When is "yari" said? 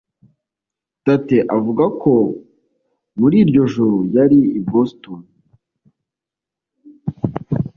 4.15-4.39